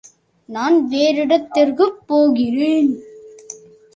[0.49, 2.91] நான் வேறிடத்திற்குப் போகிறேன்.